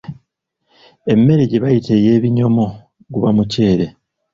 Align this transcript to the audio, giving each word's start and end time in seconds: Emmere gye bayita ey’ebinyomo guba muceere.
Emmere 1.11 1.43
gye 1.49 1.61
bayita 1.63 1.91
ey’ebinyomo 1.97 2.65
guba 3.13 3.29
muceere. 3.37 3.85